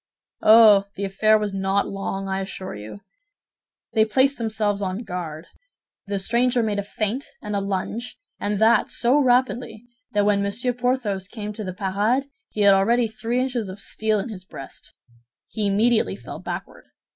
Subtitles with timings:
[0.41, 0.85] "Oh!
[0.95, 3.01] The affair was not long, I assure you.
[3.93, 5.45] They placed themselves on guard;
[6.07, 10.73] the stranger made a feint and a lunge, and that so rapidly that when Monsieur
[10.73, 14.95] Porthos came to the parade, he had already three inches of steel in his breast.
[15.49, 16.85] He immediately fell backward.